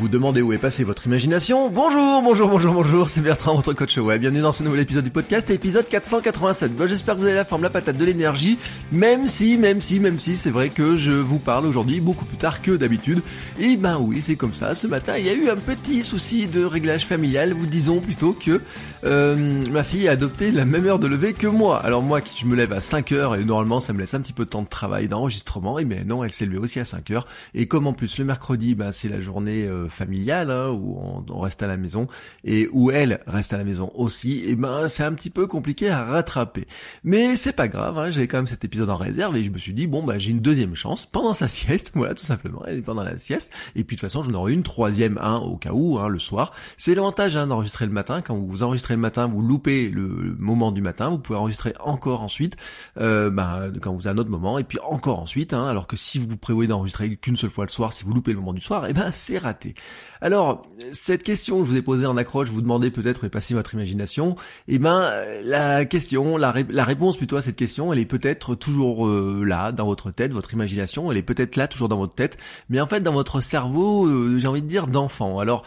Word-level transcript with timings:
Vous 0.00 0.06
vous 0.06 0.12
demandez 0.12 0.40
où 0.40 0.54
est 0.54 0.58
passée 0.58 0.82
votre 0.82 1.06
imagination 1.06 1.68
Bonjour, 1.68 2.22
bonjour, 2.22 2.48
bonjour, 2.48 2.72
bonjour, 2.72 3.10
c'est 3.10 3.20
Bertrand, 3.20 3.54
votre 3.54 3.74
coach 3.74 3.98
web. 3.98 4.18
Bienvenue 4.18 4.40
dans 4.40 4.50
ce 4.50 4.62
nouvel 4.62 4.80
épisode 4.80 5.04
du 5.04 5.10
podcast, 5.10 5.50
épisode 5.50 5.86
487. 5.86 6.74
Bon, 6.74 6.88
J'espère 6.88 7.16
que 7.16 7.20
vous 7.20 7.26
avez 7.26 7.34
la 7.34 7.44
forme, 7.44 7.64
la 7.64 7.68
patate, 7.68 7.98
de 7.98 8.04
l'énergie, 8.06 8.56
même 8.92 9.28
si, 9.28 9.58
même 9.58 9.82
si, 9.82 10.00
même 10.00 10.18
si, 10.18 10.38
c'est 10.38 10.48
vrai 10.48 10.70
que 10.70 10.96
je 10.96 11.12
vous 11.12 11.38
parle 11.38 11.66
aujourd'hui 11.66 12.00
beaucoup 12.00 12.24
plus 12.24 12.38
tard 12.38 12.62
que 12.62 12.70
d'habitude. 12.70 13.20
Et 13.58 13.76
ben 13.76 13.98
oui, 14.00 14.22
c'est 14.22 14.36
comme 14.36 14.54
ça. 14.54 14.74
Ce 14.74 14.86
matin, 14.86 15.18
il 15.18 15.26
y 15.26 15.28
a 15.28 15.34
eu 15.34 15.50
un 15.50 15.56
petit 15.56 16.02
souci 16.02 16.46
de 16.46 16.64
réglage 16.64 17.04
familial, 17.04 17.52
ou 17.52 17.66
disons 17.66 18.00
plutôt 18.00 18.32
que 18.32 18.62
euh, 19.04 19.62
ma 19.70 19.82
fille 19.82 20.08
a 20.08 20.12
adopté 20.12 20.50
la 20.50 20.64
même 20.64 20.86
heure 20.86 20.98
de 20.98 21.08
lever 21.08 21.34
que 21.34 21.46
moi. 21.46 21.78
Alors 21.78 22.00
moi, 22.00 22.20
je 22.38 22.46
me 22.46 22.56
lève 22.56 22.72
à 22.72 22.80
5 22.80 23.12
heures 23.12 23.36
et 23.36 23.44
normalement, 23.44 23.80
ça 23.80 23.92
me 23.92 23.98
laisse 23.98 24.14
un 24.14 24.22
petit 24.22 24.32
peu 24.32 24.46
de 24.46 24.50
temps 24.50 24.62
de 24.62 24.68
travail, 24.68 25.08
d'enregistrement. 25.08 25.78
Et 25.78 25.84
ben 25.84 26.08
non, 26.08 26.24
elle 26.24 26.32
s'est 26.32 26.46
levée 26.46 26.56
aussi 26.56 26.80
à 26.80 26.86
5 26.86 27.10
heures. 27.10 27.26
Et 27.52 27.66
comme 27.66 27.86
en 27.86 27.92
plus 27.92 28.18
le 28.18 28.24
mercredi, 28.24 28.74
ben 28.74 28.92
c'est 28.92 29.10
la 29.10 29.20
journée 29.20 29.66
euh, 29.66 29.89
familiale 29.90 30.50
hein, 30.50 30.70
où 30.70 30.98
on, 31.28 31.40
reste 31.40 31.62
à 31.62 31.66
la 31.66 31.76
maison 31.76 32.06
et 32.44 32.68
où 32.72 32.90
elle 32.90 33.20
reste 33.26 33.52
à 33.52 33.58
la 33.58 33.64
maison 33.64 33.90
aussi, 33.94 34.42
et 34.44 34.56
ben 34.56 34.88
c'est 34.88 35.04
un 35.04 35.14
petit 35.14 35.30
peu 35.30 35.46
compliqué 35.46 35.88
à 35.88 36.04
rattraper. 36.04 36.66
Mais 37.04 37.36
c'est 37.36 37.54
pas 37.54 37.68
grave, 37.68 37.98
hein, 37.98 38.10
j'avais 38.10 38.28
quand 38.28 38.38
même 38.38 38.46
cet 38.46 38.64
épisode 38.64 38.90
en 38.90 38.96
réserve 38.96 39.36
et 39.36 39.42
je 39.42 39.50
me 39.50 39.58
suis 39.58 39.72
dit 39.72 39.86
bon 39.86 40.02
bah 40.02 40.18
j'ai 40.18 40.30
une 40.30 40.40
deuxième 40.40 40.74
chance 40.74 41.06
pendant 41.06 41.32
sa 41.32 41.48
sieste, 41.48 41.92
voilà 41.94 42.14
tout 42.14 42.26
simplement, 42.26 42.62
elle 42.66 42.78
est 42.78 42.82
pendant 42.82 43.04
la 43.04 43.18
sieste. 43.18 43.52
Et 43.74 43.84
puis 43.84 43.96
de 43.96 44.00
toute 44.00 44.10
façon 44.10 44.22
j'en 44.22 44.34
aurai 44.34 44.52
une 44.52 44.62
troisième, 44.62 45.18
hein, 45.22 45.38
au 45.38 45.56
cas 45.56 45.72
où, 45.72 45.98
hein, 45.98 46.08
le 46.08 46.18
soir. 46.18 46.52
C'est 46.76 46.94
l'avantage 46.94 47.36
hein, 47.36 47.46
d'enregistrer 47.46 47.86
le 47.86 47.92
matin. 47.92 48.22
Quand 48.22 48.36
vous 48.36 48.62
enregistrez 48.62 48.94
le 48.94 49.00
matin, 49.00 49.26
vous 49.26 49.42
loupez 49.42 49.88
le 49.88 50.36
moment 50.38 50.72
du 50.72 50.82
matin, 50.82 51.10
vous 51.10 51.18
pouvez 51.18 51.38
enregistrer 51.38 51.74
encore 51.80 52.22
ensuite, 52.22 52.56
euh, 52.98 53.30
ben, 53.30 53.72
quand 53.80 53.94
vous 53.94 54.06
avez 54.06 54.18
un 54.18 54.20
autre 54.20 54.30
moment, 54.30 54.58
et 54.58 54.64
puis 54.64 54.78
encore 54.82 55.20
ensuite. 55.20 55.52
Hein, 55.52 55.66
alors 55.66 55.86
que 55.86 55.96
si 55.96 56.18
vous 56.18 56.36
prévoyez 56.36 56.68
d'enregistrer 56.68 57.16
qu'une 57.16 57.36
seule 57.36 57.50
fois 57.50 57.64
le 57.64 57.70
soir, 57.70 57.92
si 57.92 58.04
vous 58.04 58.12
loupez 58.12 58.32
le 58.32 58.38
moment 58.38 58.52
du 58.52 58.60
soir, 58.60 58.86
et 58.86 58.92
ben 58.92 59.10
c'est 59.10 59.38
raté. 59.38 59.74
Alors, 60.22 60.66
cette 60.92 61.22
question 61.22 61.60
que 61.60 61.64
je 61.64 61.70
vous 61.70 61.76
ai 61.76 61.82
posée 61.82 62.04
en 62.04 62.18
accroche, 62.18 62.48
vous 62.50 62.60
demandez 62.60 62.90
peut-être 62.90 63.22
où 63.22 63.26
est 63.26 63.30
passée 63.30 63.54
votre 63.54 63.72
imagination, 63.72 64.36
et 64.68 64.78
ben 64.78 65.10
la 65.44 65.86
question, 65.86 66.36
la, 66.36 66.50
ré- 66.50 66.66
la 66.68 66.84
réponse 66.84 67.16
plutôt 67.16 67.36
à 67.36 67.42
cette 67.42 67.56
question, 67.56 67.90
elle 67.90 67.98
est 67.98 68.04
peut-être 68.04 68.54
toujours 68.54 69.06
euh, 69.06 69.42
là, 69.46 69.72
dans 69.72 69.86
votre 69.86 70.10
tête, 70.10 70.32
votre 70.32 70.52
imagination, 70.52 71.10
elle 71.10 71.16
est 71.16 71.22
peut-être 71.22 71.56
là, 71.56 71.68
toujours 71.68 71.88
dans 71.88 71.96
votre 71.96 72.14
tête, 72.14 72.36
mais 72.68 72.82
en 72.82 72.86
fait 72.86 73.00
dans 73.00 73.14
votre 73.14 73.40
cerveau, 73.40 74.06
euh, 74.06 74.38
j'ai 74.38 74.46
envie 74.46 74.60
de 74.60 74.66
dire 74.68 74.88
d'enfant. 74.88 75.38
Alors, 75.38 75.64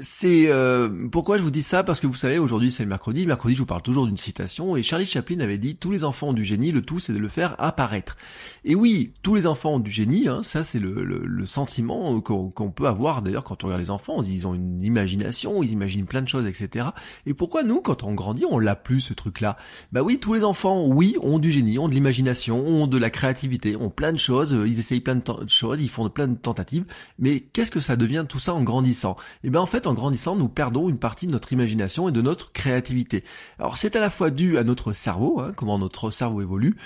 c'est 0.00 0.46
euh, 0.48 0.88
pourquoi 1.10 1.36
je 1.36 1.42
vous 1.42 1.50
dis 1.50 1.60
ça? 1.60 1.82
Parce 1.84 2.00
que 2.00 2.06
vous 2.06 2.14
savez 2.14 2.38
aujourd'hui 2.38 2.72
c'est 2.72 2.82
le 2.82 2.88
mercredi. 2.88 3.26
Mercredi 3.26 3.54
je 3.54 3.60
vous 3.60 3.66
parle 3.66 3.82
toujours 3.82 4.06
d'une 4.06 4.16
citation 4.16 4.74
et 4.74 4.82
Charlie 4.82 5.04
Chaplin 5.04 5.38
avait 5.40 5.58
dit 5.58 5.76
tous 5.76 5.90
les 5.90 6.02
enfants 6.02 6.28
ont 6.28 6.32
du 6.32 6.44
génie, 6.44 6.72
le 6.72 6.80
tout 6.80 6.98
c'est 6.98 7.12
de 7.12 7.18
le 7.18 7.28
faire 7.28 7.54
apparaître. 7.58 8.16
Et 8.64 8.74
oui, 8.74 9.12
tous 9.22 9.34
les 9.34 9.46
enfants 9.46 9.74
ont 9.74 9.78
du 9.80 9.90
génie, 9.90 10.28
hein, 10.28 10.42
ça 10.42 10.64
c'est 10.64 10.78
le, 10.78 11.04
le- 11.04 11.26
le 11.26 11.44
sentiment 11.44 12.18
qu'on 12.22 12.70
peut 12.70 12.86
avoir 12.86 13.20
d'ailleurs 13.20 13.44
quand 13.44 13.64
on 13.64 13.66
regarde 13.66 13.82
les 13.82 13.90
enfants, 13.90 14.22
ils 14.22 14.46
ont 14.46 14.54
une 14.54 14.82
imagination, 14.82 15.62
ils 15.62 15.72
imaginent 15.72 16.06
plein 16.06 16.22
de 16.22 16.28
choses, 16.28 16.46
etc. 16.46 16.86
Et 17.26 17.34
pourquoi 17.34 17.62
nous 17.62 17.82
quand 17.82 18.02
on 18.02 18.14
grandit 18.14 18.46
on 18.50 18.58
l'a 18.58 18.76
plus 18.76 19.00
ce 19.02 19.12
truc-là? 19.12 19.58
Bah 19.92 20.02
oui, 20.02 20.18
tous 20.18 20.32
les 20.32 20.44
enfants, 20.44 20.86
oui, 20.86 21.16
ont 21.20 21.38
du 21.38 21.50
génie, 21.50 21.78
ont 21.78 21.88
de 21.88 21.94
l'imagination, 21.94 22.64
ont 22.66 22.86
de 22.86 22.96
la 22.96 23.10
créativité, 23.10 23.76
ont 23.76 23.90
plein 23.90 24.14
de 24.14 24.18
choses, 24.18 24.54
euh, 24.54 24.66
ils 24.66 24.78
essayent 24.78 25.00
plein 25.00 25.16
de 25.16 25.22
choses, 25.48 25.82
ils 25.82 25.88
font 25.90 26.08
plein 26.08 26.28
de 26.28 26.36
tentatives, 26.38 26.86
mais 27.18 27.40
qu'est-ce 27.40 27.70
que 27.70 27.80
ça 27.80 27.96
devient 27.96 28.24
tout 28.26 28.38
ça 28.38 28.54
en 28.54 28.62
grandissant? 28.62 29.16
Et 29.44 29.50
bien 29.50 29.60
en 29.60 29.66
fait 29.66 29.81
en 29.86 29.94
grandissant 29.94 30.36
nous 30.36 30.48
perdons 30.48 30.88
une 30.88 30.98
partie 30.98 31.26
de 31.26 31.32
notre 31.32 31.52
imagination 31.52 32.08
et 32.08 32.12
de 32.12 32.22
notre 32.22 32.52
créativité. 32.52 33.24
Alors 33.58 33.76
c'est 33.76 33.96
à 33.96 34.00
la 34.00 34.10
fois 34.10 34.30
dû 34.30 34.58
à 34.58 34.64
notre 34.64 34.92
cerveau, 34.92 35.40
hein, 35.40 35.52
comment 35.56 35.78
notre 35.78 36.10
cerveau 36.10 36.42
évolue, 36.42 36.76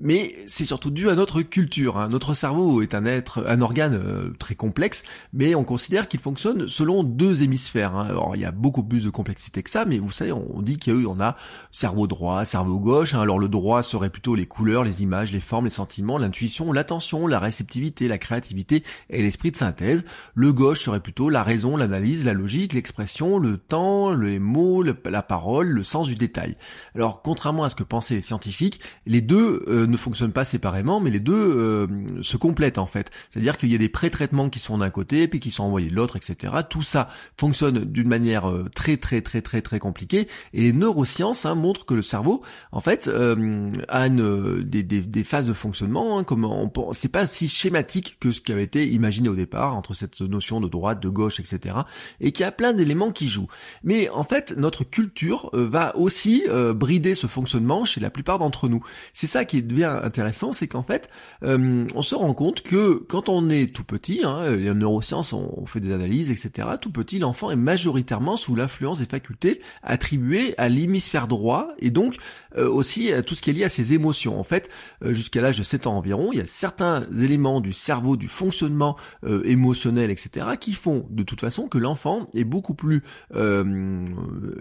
mais 0.00 0.34
c'est 0.46 0.64
surtout 0.64 0.90
dû 0.90 1.08
à 1.08 1.14
notre 1.14 1.42
culture. 1.42 1.98
hein. 1.98 2.08
Notre 2.08 2.34
cerveau 2.34 2.82
est 2.82 2.94
un 2.94 3.04
être, 3.04 3.44
un 3.46 3.60
organe 3.60 3.94
euh, 3.94 4.30
très 4.38 4.54
complexe, 4.54 5.04
mais 5.32 5.54
on 5.54 5.64
considère 5.64 6.08
qu'il 6.08 6.20
fonctionne 6.20 6.66
selon 6.66 7.04
deux 7.04 7.42
hémisphères. 7.42 7.94
hein. 7.94 8.06
Alors 8.08 8.36
il 8.36 8.42
y 8.42 8.44
a 8.44 8.50
beaucoup 8.52 8.82
plus 8.82 9.04
de 9.04 9.10
complexité 9.10 9.62
que 9.62 9.70
ça, 9.70 9.84
mais 9.84 9.98
vous 9.98 10.10
savez, 10.10 10.32
on 10.32 10.60
dit 10.62 10.78
y 10.86 10.90
a 11.20 11.36
cerveau 11.72 12.06
droit, 12.06 12.44
cerveau 12.44 12.80
gauche. 12.80 13.14
hein. 13.14 13.20
Alors 13.20 13.38
le 13.38 13.48
droit 13.48 13.82
serait 13.82 14.10
plutôt 14.10 14.34
les 14.34 14.46
couleurs, 14.46 14.84
les 14.84 15.02
images, 15.02 15.32
les 15.32 15.40
formes, 15.40 15.64
les 15.66 15.70
sentiments, 15.70 16.18
l'intuition, 16.18 16.72
l'attention, 16.72 17.26
la 17.26 17.38
réceptivité, 17.38 18.08
la 18.08 18.18
créativité 18.18 18.82
et 19.10 19.22
l'esprit 19.22 19.50
de 19.50 19.56
synthèse. 19.56 20.04
Le 20.34 20.52
gauche 20.52 20.80
serait 20.80 21.00
plutôt 21.00 21.30
la 21.30 21.42
raison, 21.42 21.76
l'analyse, 21.76 22.24
la 22.24 22.32
logique, 22.32 22.72
l'expression, 22.72 23.38
le 23.38 23.58
temps, 23.58 24.12
les 24.14 24.38
mots, 24.38 24.82
la 24.82 25.22
parole, 25.22 25.68
le 25.68 25.84
sens 25.84 26.08
du 26.08 26.14
détail. 26.16 26.56
Alors 26.94 27.22
contrairement 27.22 27.64
à 27.64 27.68
ce 27.68 27.76
que 27.76 27.84
pensaient 27.84 28.16
les 28.16 28.22
scientifiques, 28.22 28.80
les 29.06 29.20
deux 29.20 29.62
euh, 29.68 29.83
ne 29.86 29.96
fonctionnent 29.96 30.32
pas 30.32 30.44
séparément, 30.44 31.00
mais 31.00 31.10
les 31.10 31.20
deux 31.20 31.34
euh, 31.34 31.86
se 32.22 32.36
complètent 32.36 32.78
en 32.78 32.86
fait. 32.86 33.10
C'est-à-dire 33.30 33.56
qu'il 33.58 33.70
y 33.72 33.74
a 33.74 33.78
des 33.78 33.88
pré-traitements 33.88 34.50
qui 34.50 34.58
sont 34.58 34.78
d'un 34.78 34.90
côté, 34.90 35.28
puis 35.28 35.40
qui 35.40 35.50
sont 35.50 35.64
envoyés 35.64 35.88
de 35.88 35.94
l'autre, 35.94 36.16
etc. 36.16 36.52
Tout 36.68 36.82
ça 36.82 37.08
fonctionne 37.38 37.84
d'une 37.84 38.08
manière 38.08 38.48
euh, 38.50 38.68
très 38.74 38.96
très 38.96 39.20
très 39.20 39.42
très 39.42 39.62
très 39.62 39.78
compliquée. 39.78 40.28
Et 40.52 40.62
les 40.62 40.72
neurosciences 40.72 41.46
hein, 41.46 41.54
montrent 41.54 41.86
que 41.86 41.94
le 41.94 42.02
cerveau, 42.02 42.42
en 42.72 42.80
fait, 42.80 43.08
euh, 43.08 43.70
a 43.88 44.06
une, 44.06 44.20
euh, 44.20 44.62
des, 44.64 44.82
des- 44.82 45.00
des 45.00 45.22
phases 45.24 45.46
de 45.46 45.52
fonctionnement. 45.52 46.18
Hein, 46.18 46.24
comme 46.24 46.44
on 46.44 46.70
c'est 46.92 47.08
pas 47.10 47.26
si 47.26 47.48
schématique 47.48 48.16
que 48.20 48.30
ce 48.30 48.40
qui 48.40 48.52
avait 48.52 48.64
été 48.64 48.86
imaginé 48.88 49.28
au 49.28 49.34
départ 49.34 49.76
entre 49.76 49.94
cette 49.94 50.20
notion 50.20 50.60
de 50.60 50.68
droite, 50.68 51.00
de 51.00 51.08
gauche, 51.08 51.40
etc. 51.40 51.76
Et 52.20 52.32
qu'il 52.32 52.44
y 52.44 52.46
a 52.46 52.52
plein 52.52 52.72
d'éléments 52.72 53.12
qui 53.12 53.28
jouent. 53.28 53.48
Mais 53.82 54.08
en 54.10 54.24
fait, 54.24 54.54
notre 54.56 54.84
culture 54.84 55.50
euh, 55.54 55.66
va 55.68 55.96
aussi 55.96 56.44
euh, 56.48 56.72
brider 56.72 57.14
ce 57.14 57.26
fonctionnement 57.26 57.84
chez 57.84 58.00
la 58.00 58.10
plupart 58.10 58.38
d'entre 58.38 58.68
nous. 58.68 58.82
C'est 59.12 59.26
ça 59.26 59.44
qui 59.44 59.62
devient 59.74 60.00
intéressant, 60.02 60.52
c'est 60.52 60.68
qu'en 60.68 60.82
fait, 60.82 61.10
euh, 61.42 61.86
on 61.94 62.02
se 62.02 62.14
rend 62.14 62.32
compte 62.34 62.62
que 62.62 62.94
quand 63.08 63.28
on 63.28 63.50
est 63.50 63.74
tout 63.74 63.84
petit, 63.84 64.22
hein, 64.24 64.50
les 64.50 64.72
neurosciences 64.72 65.32
on 65.32 65.66
fait 65.66 65.80
des 65.80 65.92
analyses, 65.92 66.30
etc. 66.30 66.68
Tout 66.80 66.90
petit, 66.90 67.18
l'enfant 67.18 67.50
est 67.50 67.56
majoritairement 67.56 68.36
sous 68.36 68.54
l'influence 68.54 68.98
des 69.00 69.06
facultés 69.06 69.60
attribuées 69.82 70.54
à 70.58 70.68
l'hémisphère 70.68 71.28
droit 71.28 71.68
et 71.78 71.90
donc 71.90 72.16
euh, 72.56 72.68
aussi 72.68 73.12
à 73.12 73.22
tout 73.22 73.34
ce 73.34 73.42
qui 73.42 73.50
est 73.50 73.52
lié 73.52 73.64
à 73.64 73.68
ses 73.68 73.92
émotions. 73.92 74.38
En 74.38 74.44
fait, 74.44 74.70
euh, 75.04 75.12
jusqu'à 75.12 75.40
l'âge 75.40 75.58
de 75.58 75.62
7 75.62 75.86
ans 75.86 75.96
environ, 75.96 76.30
il 76.32 76.38
y 76.38 76.42
a 76.42 76.46
certains 76.46 77.04
éléments 77.20 77.60
du 77.60 77.72
cerveau, 77.72 78.16
du 78.16 78.28
fonctionnement 78.28 78.96
euh, 79.24 79.42
émotionnel, 79.44 80.10
etc., 80.10 80.46
qui 80.60 80.72
font 80.72 81.06
de 81.10 81.22
toute 81.22 81.40
façon 81.40 81.68
que 81.68 81.78
l'enfant 81.78 82.28
est 82.34 82.44
beaucoup 82.44 82.74
plus 82.74 83.02
euh, 83.34 84.06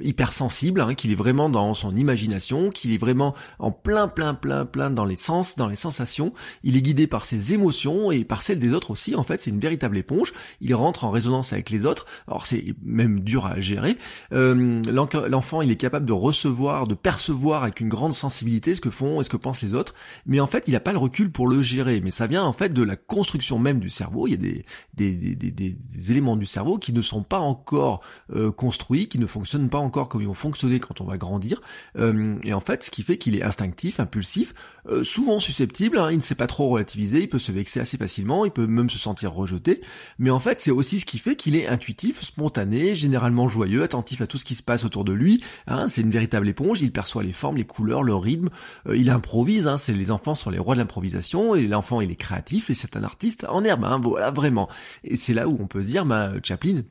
hypersensible, 0.02 0.82
hein, 0.82 0.94
qu'il 0.96 1.12
est 1.12 1.16
vraiment 1.16 1.50
dans 1.50 1.74
son 1.74 1.96
imagination, 1.96 2.70
qu'il 2.70 2.94
est 2.94 2.98
vraiment 2.98 3.36
en 3.60 3.72
plein, 3.72 4.08
plein, 4.08 4.34
plein, 4.34 4.66
plein 4.66 4.90
dans 4.90 5.03
les 5.06 5.16
sens, 5.16 5.56
dans 5.56 5.68
les 5.68 5.76
sensations. 5.76 6.34
Il 6.64 6.78
est 6.78 6.82
guidé 6.82 7.08
par 7.08 7.26
ses 7.26 7.54
émotions 7.54 8.12
et 8.12 8.24
par 8.24 8.42
celles 8.42 8.60
des 8.60 8.74
autres 8.74 8.92
aussi. 8.92 9.16
En 9.16 9.24
fait, 9.24 9.40
c'est 9.42 9.50
une 9.52 9.60
véritable 9.60 9.98
éponge. 9.98 10.34
Il 10.62 10.74
rentre 10.76 11.04
en 11.06 11.12
résonance 11.12 11.54
avec 11.54 11.70
les 11.70 11.86
autres. 11.86 12.06
Alors 12.28 12.46
c'est 12.46 12.74
même 12.84 13.20
dur 13.22 13.46
à 13.46 13.60
gérer. 13.60 13.98
Euh, 14.34 14.82
L'enfant, 15.30 15.62
il 15.62 15.72
est 15.72 15.76
capable 15.78 16.06
de 16.06 16.14
recevoir, 16.14 16.88
de 16.88 16.96
percevoir 16.96 17.64
avec 17.64 17.80
une 17.80 17.90
grande 17.90 18.14
sensibilité 18.14 18.76
ce 18.76 18.82
que 18.82 18.90
font 18.90 19.22
et 19.22 19.24
ce 19.24 19.30
que 19.30 19.38
pensent 19.38 19.62
les 19.64 19.74
autres. 19.76 19.94
Mais 20.26 20.40
en 20.40 20.48
fait, 20.48 20.68
il 20.68 20.72
n'a 20.72 20.80
pas 20.80 20.92
le 20.92 20.98
recul 20.98 21.32
pour 21.32 21.48
le 21.48 21.62
gérer. 21.62 22.02
Mais 22.02 22.12
ça 22.12 22.28
vient 22.28 22.44
en 22.44 22.54
fait 22.54 22.74
de 22.74 22.84
la 22.84 22.96
construction 22.96 23.60
même 23.60 23.80
du 23.80 23.90
cerveau. 23.90 24.28
Il 24.28 24.32
y 24.32 24.34
a 24.34 24.38
des, 24.38 24.66
des- 24.94 25.36
des- 25.36 25.52
des 25.52 26.12
éléments 26.12 26.36
du 26.38 26.46
cerveau 26.46 26.78
qui 26.78 26.94
ne 26.94 27.02
sont 27.02 27.24
pas 27.24 27.40
encore 27.40 28.02
euh, 28.36 28.52
construits, 28.52 29.08
qui 29.08 29.20
ne 29.20 29.28
fonctionnent 29.28 29.70
pas 29.70 29.78
encore 29.78 30.10
comme 30.10 30.22
ils 30.22 30.28
vont 30.28 30.34
fonctionner 30.34 30.80
quand 30.80 31.02
on 31.02 31.06
va 31.06 31.18
grandir. 31.18 31.62
Euh, 31.98 32.38
et 32.44 32.54
en 32.54 32.60
fait, 32.60 32.84
ce 32.84 32.92
qui 32.92 33.04
fait 33.04 33.18
qu'il 33.18 33.36
est 33.36 33.44
instinctif, 33.44 34.00
impulsif, 34.00 34.54
euh, 34.94 35.04
souvent 35.04 35.40
susceptible, 35.40 35.98
hein, 35.98 36.12
il 36.12 36.18
ne 36.18 36.22
sait 36.22 36.36
pas 36.36 36.48
trop 36.48 36.70
relativiser, 36.70 37.22
il 37.22 37.30
peut 37.30 37.40
se 37.40 37.52
vexer 37.52 37.80
assez 37.80 37.98
facilement, 37.98 38.46
il 38.46 38.52
peut 38.52 38.68
même 38.68 38.90
se 38.90 38.98
sentir 38.98 39.34
rejeté, 39.34 39.82
mais 40.20 40.30
en 40.30 40.40
fait 40.40 40.60
c'est 40.60 40.72
aussi 40.72 41.00
ce 41.00 41.06
qui 41.06 41.18
fait 41.18 41.36
qu'il 41.36 41.56
est 41.56 41.68
intuitif, 41.68 42.22
spontané, 42.22 42.96
généralement 42.96 43.48
joyeux, 43.48 43.84
attentif 43.84 44.22
à 44.22 44.28
tout 44.28 44.38
ce 44.38 44.46
qui 44.46 44.56
se 44.56 44.64
passe 44.64 44.86
autour 44.86 45.04
de 45.04 45.14
lui, 45.14 45.44
hein, 45.68 45.88
c'est 45.88 46.02
une 46.02 46.12
véritable 46.12 46.48
éponge, 46.48 46.82
il 46.82 46.92
perçoit 46.92 47.24
les 47.24 47.34
formes, 47.34 47.58
les 47.58 47.66
couleurs, 47.66 48.04
le 48.04 48.16
rythme, 48.16 48.50
euh, 48.88 48.96
il 48.96 49.10
improvise, 49.10 49.68
hein, 49.68 49.78
c'est 49.78 49.94
les 49.94 50.12
enfants 50.12 50.36
sont 50.36 50.50
les 50.50 50.60
rois 50.60 50.76
de 50.76 50.80
l'improvisation, 50.80 51.56
et 51.56 51.68
l'enfant 51.68 52.02
il 52.02 52.12
est 52.12 52.16
créatif, 52.16 52.70
et 52.70 52.74
c'est 52.74 52.96
un 52.96 53.04
artiste 53.04 53.46
en 53.50 53.64
herbe, 53.64 53.84
hein, 53.86 54.00
voilà 54.02 54.32
vraiment. 54.32 54.70
Et 55.04 55.18
c'est 55.18 55.34
là 55.34 55.48
où 55.48 55.58
on 55.60 55.68
peut 55.68 55.82
se 55.82 55.88
dire, 55.88 56.06
bah, 56.06 56.32
Chaplin, 56.44 56.82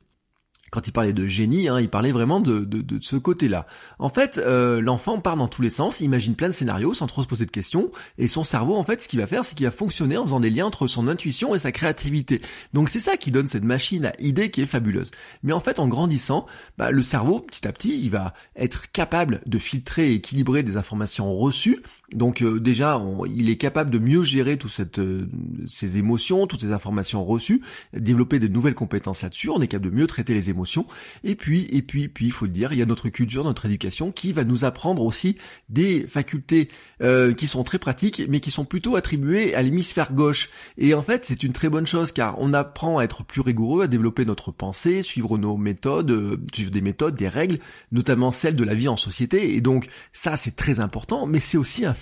quand 0.73 0.87
il 0.87 0.91
parlait 0.91 1.13
de 1.13 1.27
génie, 1.27 1.69
hein, 1.69 1.79
il 1.79 1.87
parlait 1.87 2.11
vraiment 2.11 2.39
de, 2.39 2.61
de, 2.61 2.99
ce 2.99 3.15
côté-là. 3.15 3.67
En 3.99 4.09
fait, 4.09 4.41
euh, 4.43 4.81
l'enfant 4.81 5.19
part 5.19 5.37
dans 5.37 5.47
tous 5.47 5.61
les 5.61 5.69
sens, 5.69 5.99
il 5.99 6.05
imagine 6.05 6.33
plein 6.33 6.47
de 6.47 6.53
scénarios 6.53 6.95
sans 6.95 7.05
trop 7.05 7.21
se 7.21 7.27
poser 7.27 7.45
de 7.45 7.51
questions, 7.51 7.91
et 8.17 8.27
son 8.27 8.43
cerveau, 8.43 8.75
en 8.75 8.83
fait, 8.83 8.99
ce 8.99 9.07
qu'il 9.07 9.19
va 9.19 9.27
faire, 9.27 9.45
c'est 9.45 9.53
qu'il 9.53 9.67
va 9.67 9.71
fonctionner 9.71 10.17
en 10.17 10.25
faisant 10.25 10.39
des 10.39 10.49
liens 10.49 10.65
entre 10.65 10.87
son 10.87 11.07
intuition 11.07 11.53
et 11.53 11.59
sa 11.59 11.71
créativité. 11.71 12.41
Donc 12.73 12.89
c'est 12.89 12.99
ça 12.99 13.17
qui 13.17 13.29
donne 13.29 13.47
cette 13.47 13.63
machine 13.63 14.05
à 14.05 14.13
idées 14.17 14.49
qui 14.49 14.61
est 14.61 14.65
fabuleuse. 14.65 15.11
Mais 15.43 15.53
en 15.53 15.59
fait, 15.59 15.77
en 15.77 15.87
grandissant, 15.87 16.47
bah, 16.79 16.89
le 16.89 17.03
cerveau, 17.03 17.39
petit 17.39 17.67
à 17.67 17.71
petit, 17.71 18.01
il 18.03 18.09
va 18.09 18.33
être 18.55 18.91
capable 18.91 19.41
de 19.45 19.59
filtrer 19.59 20.11
et 20.11 20.15
équilibrer 20.15 20.63
des 20.63 20.75
informations 20.75 21.37
reçues 21.37 21.83
donc 22.13 22.41
euh, 22.41 22.59
déjà, 22.59 23.01
il 23.27 23.49
est 23.49 23.57
capable 23.57 23.91
de 23.91 23.99
mieux 23.99 24.23
gérer 24.23 24.57
toutes 24.57 24.99
euh, 24.99 25.27
ces 25.67 25.97
émotions, 25.97 26.47
toutes 26.47 26.61
ces 26.61 26.71
informations 26.71 27.23
reçues, 27.23 27.61
développer 27.93 28.39
de 28.39 28.47
nouvelles 28.47 28.73
compétences 28.73 29.23
là-dessus. 29.23 29.49
On 29.49 29.61
est 29.61 29.67
capable 29.67 29.91
de 29.91 29.95
mieux 29.95 30.07
traiter 30.07 30.33
les 30.33 30.49
émotions. 30.49 30.85
Et 31.23 31.35
puis, 31.35 31.67
et 31.71 31.81
puis, 31.81 32.07
puis, 32.07 32.27
il 32.27 32.31
faut 32.31 32.45
le 32.45 32.51
dire, 32.51 32.73
il 32.73 32.79
y 32.79 32.81
a 32.81 32.85
notre 32.85 33.09
culture, 33.09 33.43
notre 33.43 33.65
éducation 33.65 34.11
qui 34.11 34.33
va 34.33 34.43
nous 34.43 34.65
apprendre 34.65 35.03
aussi 35.03 35.35
des 35.69 36.07
facultés 36.07 36.69
euh, 37.01 37.33
qui 37.33 37.47
sont 37.47 37.63
très 37.63 37.79
pratiques, 37.79 38.23
mais 38.29 38.39
qui 38.39 38.51
sont 38.51 38.65
plutôt 38.65 38.95
attribuées 38.95 39.55
à 39.55 39.61
l'hémisphère 39.61 40.13
gauche. 40.13 40.49
Et 40.77 40.93
en 40.93 41.01
fait, 41.01 41.25
c'est 41.25 41.43
une 41.43 41.53
très 41.53 41.69
bonne 41.69 41.87
chose 41.87 42.11
car 42.11 42.39
on 42.39 42.53
apprend 42.53 42.99
à 42.99 43.03
être 43.03 43.23
plus 43.25 43.41
rigoureux, 43.41 43.83
à 43.83 43.87
développer 43.87 44.25
notre 44.25 44.51
pensée, 44.51 45.03
suivre 45.03 45.37
nos 45.37 45.57
méthodes, 45.57 46.39
suivre 46.53 46.71
des 46.71 46.81
méthodes, 46.81 47.15
des 47.15 47.27
règles, 47.27 47.57
notamment 47.91 48.31
celles 48.31 48.55
de 48.55 48.63
la 48.63 48.73
vie 48.73 48.87
en 48.87 48.95
société. 48.95 49.55
Et 49.55 49.61
donc, 49.61 49.87
ça, 50.11 50.35
c'est 50.35 50.55
très 50.55 50.79
important, 50.79 51.25
mais 51.25 51.39
c'est 51.39 51.57
aussi 51.57 51.85
un 51.85 51.93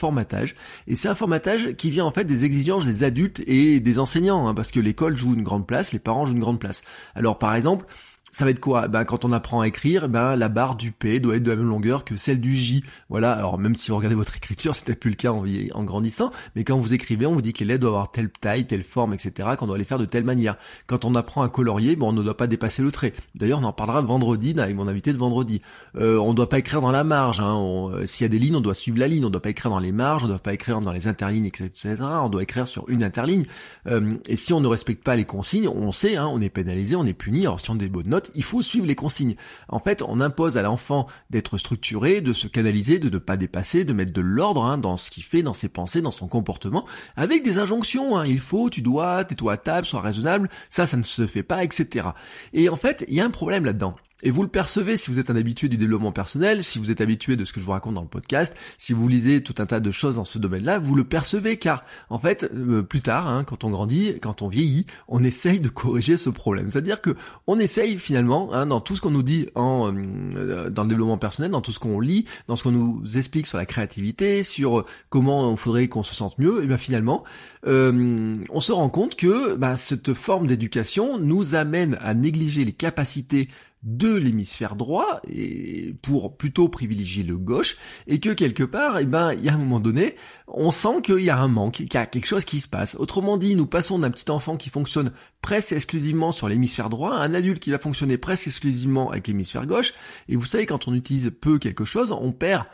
Et 0.88 0.96
c'est 0.96 1.08
un 1.08 1.16
formatage 1.16 1.74
qui 1.74 1.90
vient 1.90 2.06
en 2.06 2.12
fait 2.12 2.26
des 2.26 2.46
exigences 2.46 2.86
des 2.86 3.04
adultes 3.04 3.42
et 3.48 3.80
des 3.80 4.00
enseignants, 4.00 4.48
hein, 4.48 4.54
parce 4.54 4.72
que 4.72 4.80
l'école 4.80 5.16
joue 5.16 5.34
une 5.34 5.44
grande 5.44 5.68
place, 5.68 5.94
les 5.94 6.00
parents 6.00 6.26
jouent 6.26 6.34
une 6.34 6.40
grande 6.40 6.60
place. 6.60 6.84
Alors 7.16 7.38
par 7.38 7.56
exemple, 7.56 7.86
ça 8.32 8.46
va 8.46 8.52
être 8.52 8.60
quoi? 8.60 8.88
Ben 8.88 9.04
quand 9.04 9.26
on 9.26 9.32
apprend 9.32 9.62
à 9.62 9.68
écrire, 9.68 10.08
ben 10.08 10.36
la 10.36 10.48
barre 10.48 10.76
du 10.76 10.92
P 10.92 11.20
doit 11.20 11.36
être 11.36 11.44
de 11.44 11.52
la 11.52 11.58
même 11.58 11.68
longueur 11.68 12.06
que 12.06 12.16
celle 12.16 12.40
du 12.40 12.54
J. 12.54 12.84
Voilà. 13.10 13.34
Alors 13.34 13.58
même 13.58 13.76
si 13.76 13.92
vous 13.92 13.98
regardez 13.98 14.16
votre 14.16 14.38
écriture, 14.38 14.76
c'était 14.82 14.96
plus 14.96 15.10
le 15.10 15.16
cas 15.16 15.32
en, 15.32 15.84
grandissant, 15.84 16.32
mais 16.56 16.64
quand 16.64 16.78
vous 16.78 16.94
écrivez, 16.94 17.26
on 17.26 17.34
vous 17.34 17.42
dit 17.42 17.54
que 17.54 17.60
les 17.60 17.66
lettres 17.66 17.82
doivent 17.82 17.94
avoir 17.94 18.12
telle 18.12 18.30
taille, 18.30 18.66
telle 18.66 18.84
forme, 18.84 19.14
etc. 19.14 19.50
Qu'on 19.58 19.68
doit 19.68 19.78
les 19.78 19.84
faire 19.84 20.00
de 20.00 20.06
telle 20.06 20.24
manière. 20.24 20.58
Quand 20.88 21.04
on 21.06 21.14
apprend 21.16 21.42
à 21.42 21.50
colorier, 21.50 21.96
bon, 21.96 22.10
on 22.10 22.14
ne 22.14 22.24
doit 22.24 22.38
pas 22.38 22.48
dépasser 22.48 22.82
le 22.82 22.92
trait. 22.92 23.14
D'ailleurs, 23.36 23.60
on 23.60 23.64
en 23.64 23.74
parlera 23.74 24.02
vendredi 24.02 24.56
avec 24.58 24.76
mon 24.76 24.88
invité 24.88 25.12
de 25.12 25.18
vendredi. 25.18 25.62
Euh, 25.98 26.18
on 26.18 26.30
ne 26.30 26.36
doit 26.36 26.50
pas 26.50 26.60
écrire 26.60 26.82
dans 26.82 26.92
la 26.92 27.04
marge. 27.04 27.42
Hein. 27.42 27.58
Euh, 27.94 28.06
s'il 28.06 28.24
y 28.24 28.26
a 28.26 28.30
des 28.30 28.40
lignes, 28.40 28.56
on 28.56 28.62
doit 28.62 28.74
suivre 28.74 28.98
la 28.98 29.08
ligne. 29.08 29.24
On 29.24 29.28
ne 29.28 29.32
doit 29.32 29.42
pas 29.42 29.50
écrire 29.50 29.72
dans 29.72 29.80
les 29.80 29.92
marges. 29.92 30.24
On 30.24 30.28
ne 30.28 30.32
doit 30.32 30.40
pas 30.40 30.54
écrire 30.54 30.80
dans 30.80 30.94
les 30.94 31.08
interlignes, 31.08 31.46
etc. 31.46 31.96
On 32.00 32.30
doit 32.30 32.44
écrire 32.44 32.68
sur 32.68 32.88
une 32.90 33.04
interligne. 33.04 33.46
Euh, 33.88 34.16
et 34.28 34.36
si 34.36 34.54
on 34.54 34.62
ne 34.62 34.68
respecte 34.68 35.04
pas 35.04 35.16
les 35.16 35.26
consignes, 35.26 35.68
on 35.68 35.92
sait, 35.92 36.16
hein, 36.16 36.30
on 36.32 36.42
est 36.42 36.50
pénalisé, 36.50 36.96
on 36.96 37.06
est 37.06 37.14
puni. 37.14 37.42
Alors 37.42 37.60
si 37.60 37.70
on 37.70 37.76
a 37.76 37.78
des 37.78 37.90
bonnes 37.90 38.08
notes, 38.08 38.21
il 38.36 38.44
faut 38.44 38.62
suivre 38.62 38.86
les 38.86 38.96
consigne. 38.96 39.36
En 39.70 39.80
fait, 39.80 40.02
on 40.02 40.20
impose 40.20 40.58
à 40.58 40.62
l'enfant 40.62 41.08
d'être 41.30 41.58
structuré, 41.58 42.22
de 42.22 42.34
se 42.34 42.48
canaliser, 42.48 43.00
de 43.00 43.10
ne 43.10 43.18
pas 43.18 43.38
dépasser, 43.38 43.86
de 43.86 43.94
mettre 43.94 44.14
de 44.14 44.22
l'ordre 44.22 44.64
hein, 44.64 44.78
dans 44.78 44.98
ce 44.98 45.10
qu'il 45.10 45.24
fait, 45.24 45.44
dans 45.44 45.54
ses 45.54 45.70
pensées, 45.70 46.02
dans 46.02 46.12
son 46.12 46.28
comportement, 46.28 46.86
avec 47.16 47.44
des 47.44 47.60
injonctions. 47.60 48.18
Hein. 48.18 48.26
Il 48.26 48.40
faut, 48.40 48.70
tu 48.70 48.82
dois, 48.82 49.26
tais-toi 49.26 49.54
à 49.54 49.58
table, 49.58 49.88
sois 49.88 50.02
raisonnable. 50.02 50.50
Ça, 50.70 50.86
ça 50.86 50.98
ne 50.98 51.04
se 51.04 51.28
fait 51.28 51.44
pas, 51.44 51.64
etc. 51.64 52.10
Et 52.54 52.70
en 52.70 52.76
fait, 52.76 53.06
il 53.08 53.16
y 53.16 53.22
a 53.22 53.26
un 53.26 53.32
problème 53.32 53.66
là-dedans. 53.66 53.96
Et 54.24 54.32
vous 54.32 54.44
le 54.44 54.48
percevez 54.48 54.98
si 54.98 55.12
vous 55.12 55.20
êtes 55.20 55.30
un 55.30 55.36
habitué 55.36 55.68
du 55.68 55.78
développement 55.78 56.12
personnel, 56.12 56.64
si 56.64 56.80
vous 56.80 56.92
êtes 56.92 57.02
habitué 57.02 57.36
de 57.36 57.46
ce 57.46 57.54
que 57.54 57.60
je 57.60 57.66
vous 57.66 57.72
raconte 57.72 57.96
dans 57.96 58.02
le 58.02 58.08
podcast, 58.08 58.56
si 58.78 58.94
vous 58.94 59.08
lisez 59.08 59.44
tout 59.44 59.56
un 59.58 59.66
tas 59.66 59.80
de 59.80 59.92
choses 59.92 60.16
dans 60.16 60.26
ce 60.26 60.40
domaine-là, 60.40 60.80
vous 60.80 60.96
le 60.96 61.04
percevez 61.04 61.58
car 61.58 61.84
en 62.10 62.20
fait, 62.20 62.50
euh, 62.54 62.82
plus 62.82 63.02
tard, 63.02 63.28
hein, 63.28 63.44
quand 63.44 63.64
on 63.64 63.70
grandit, 63.70 64.20
quand 64.22 64.42
on 64.42 64.48
vieillit, 64.48 64.86
on 65.08 65.24
essaye 65.24 65.60
de 65.60 65.70
corriger 65.70 66.18
ce 66.18 66.30
problème. 66.30 66.70
C'est-à-dire 66.70 67.02
que 67.02 67.16
on 67.48 67.60
essaye 67.60 67.98
finalement, 67.98 68.54
hein, 68.54 68.66
dans 68.66 68.82
tout 68.82 68.96
ce 68.96 69.02
qu'on 69.02 69.12
nous 69.12 69.24
dit 69.24 69.48
en, 69.56 69.94
euh, 69.96 70.70
dans 70.70 70.84
le 70.84 70.90
développement 70.90 71.18
personnel, 71.18 71.52
dans 71.52 71.62
tout 71.62 71.72
ce 71.72 71.80
qu'on 71.80 72.00
lit, 72.00 72.26
dans 72.48 72.56
ce 72.56 72.64
qu'on 72.64 72.72
nous 72.72 73.18
explique 73.18 73.48
sur 73.48 73.58
la 73.58 73.66
créativité, 73.66 74.44
sur 74.44 74.86
comment 75.10 75.52
il 75.52 75.58
faudrait 75.58 75.88
qu'on 75.88 76.04
se 76.04 76.16
sente 76.16 76.38
mieux, 76.38 76.64
et 76.64 76.68
bien 76.68 76.78
finalement, 76.78 77.24
euh, 77.68 78.38
on 78.50 78.60
se 78.60 78.72
rend 78.72 78.90
compte 78.90 79.16
que 79.16 79.56
bah, 79.56 79.78
cette 79.78 80.14
forme 80.14 80.48
d'éducation 80.48 81.20
nous 81.20 81.56
amène 81.56 81.98
à 82.02 82.14
négliger 82.14 82.66
les 82.66 82.74
capacités 82.74 83.48
de 83.84 84.14
l'hémisphère 84.14 84.76
droit 84.76 85.22
et 85.28 85.96
pour 86.04 86.38
plutôt 86.38 86.70
privilégier 86.70 87.24
le 87.24 87.38
gauche 87.38 87.78
et 88.06 88.20
que 88.20 88.30
quelque 88.30 88.64
part, 88.64 89.00
eh 89.00 89.06
ben, 89.06 89.34
il 89.34 89.44
y 89.44 89.50
a 89.50 89.54
un 89.54 89.58
moment 89.58 89.80
donné, 89.80 90.16
on 90.48 90.70
sent 90.70 91.02
qu'il 91.04 91.22
y 91.22 91.32
a 91.32 91.40
un 91.40 91.48
manque, 91.48 91.74
qu'il 91.74 91.94
y 91.94 91.98
a 91.98 92.06
quelque 92.06 92.28
chose 92.28 92.46
qui 92.46 92.60
se 92.60 92.68
passe. 92.68 92.96
Autrement 92.96 93.38
dit, 93.38 93.56
nous 93.56 93.66
passons 93.66 93.98
d'un 93.98 94.12
petit 94.12 94.30
enfant 94.30 94.56
qui 94.56 94.70
fonctionne 94.70 95.12
presque 95.42 95.72
exclusivement 95.72 96.32
sur 96.32 96.48
l'hémisphère 96.48 96.90
droit 96.90 97.16
à 97.16 97.24
un 97.24 97.34
adulte 97.34 97.62
qui 97.62 97.72
va 97.72 97.80
fonctionner 97.80 98.18
presque 98.18 98.48
exclusivement 98.48 99.10
avec 99.10 99.28
l'hémisphère 99.28 99.66
gauche. 99.66 99.94
Et 100.30 100.36
vous 100.36 100.46
savez, 100.46 100.68
quand 100.68 100.88
on 100.88 100.94
utilise 100.94 101.32
peu 101.42 101.58
quelque 101.58 101.86
chose, 101.86 102.12
on 102.12 102.32
perd 102.32 102.66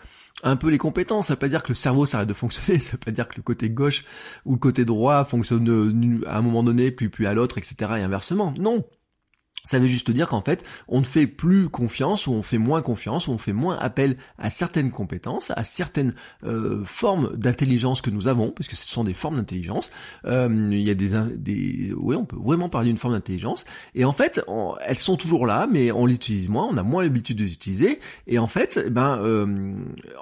un 0.43 0.55
peu 0.55 0.69
les 0.69 0.77
compétences. 0.77 1.27
Ça 1.27 1.33
veut 1.33 1.39
pas 1.39 1.49
dire 1.49 1.63
que 1.63 1.69
le 1.69 1.75
cerveau 1.75 2.05
s'arrête 2.05 2.27
de 2.27 2.33
fonctionner, 2.33 2.79
ça 2.81 2.93
veut 2.93 2.97
pas 2.97 3.11
dire 3.11 3.27
que 3.27 3.35
le 3.37 3.43
côté 3.43 3.69
gauche 3.69 4.03
ou 4.45 4.53
le 4.53 4.59
côté 4.59 4.85
droit 4.85 5.23
fonctionne 5.25 5.69
euh, 5.69 6.27
à 6.27 6.37
un 6.37 6.41
moment 6.41 6.63
donné, 6.63 6.91
puis 6.91 7.09
puis 7.09 7.25
à 7.27 7.33
l'autre, 7.33 7.57
etc. 7.57 7.75
et 7.97 8.03
inversement. 8.03 8.53
Non. 8.59 8.83
Ça 9.67 9.79
veut 9.79 9.87
juste 9.87 10.09
dire 10.11 10.29
qu'en 10.29 10.41
fait, 10.41 10.63
on 10.87 11.01
ne 11.01 11.05
fait 11.05 11.27
plus 11.27 11.67
confiance 11.67 12.25
ou 12.25 12.31
on 12.31 12.41
fait 12.41 12.57
moins 12.57 12.81
confiance 12.81 13.27
ou 13.27 13.33
on 13.33 13.37
fait 13.37 13.51
moins 13.51 13.77
appel 13.77 14.15
à 14.37 14.49
certaines 14.49 14.91
compétences, 14.91 15.51
à 15.57 15.65
certaines 15.65 16.13
euh, 16.45 16.85
formes 16.85 17.35
d'intelligence 17.35 18.01
que 18.01 18.09
nous 18.09 18.29
avons, 18.29 18.51
puisque 18.51 18.75
ce 18.75 18.87
sont 18.87 19.03
des 19.03 19.13
formes 19.13 19.35
d'intelligence. 19.35 19.91
Euh, 20.23 20.69
il 20.71 20.87
y 20.87 20.89
a 20.89 20.93
des, 20.93 21.09
des, 21.35 21.93
oui, 21.97 22.15
on 22.15 22.23
peut 22.23 22.37
vraiment 22.37 22.69
parler 22.69 22.87
d'une 22.87 22.97
forme 22.97 23.13
d'intelligence. 23.13 23.65
Et 23.93 24.05
en 24.05 24.13
fait, 24.13 24.41
elles 24.85 24.97
sont 24.97 25.17
toujours 25.17 25.45
là, 25.45 25.67
mais 25.69 25.91
on 25.91 26.05
l'utilise 26.05 26.47
moins, 26.47 26.65
on 26.71 26.77
a 26.77 26.83
moins 26.83 27.03
l'habitude 27.03 27.37
de 27.37 27.43
l'utiliser. 27.43 27.99
Et 28.25 28.39
en 28.39 28.47
fait, 28.47 28.81
eh 28.85 28.89
ben, 28.89 29.19
euh, 29.21 29.73